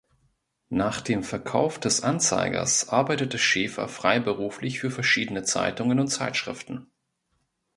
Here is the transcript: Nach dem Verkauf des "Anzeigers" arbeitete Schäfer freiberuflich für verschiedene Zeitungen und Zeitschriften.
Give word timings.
Nach 0.71 0.99
dem 0.99 1.23
Verkauf 1.23 1.77
des 1.79 2.01
"Anzeigers" 2.01 2.89
arbeitete 2.89 3.37
Schäfer 3.37 3.87
freiberuflich 3.87 4.79
für 4.79 4.89
verschiedene 4.89 5.43
Zeitungen 5.43 5.99
und 5.99 6.07
Zeitschriften. 6.07 6.87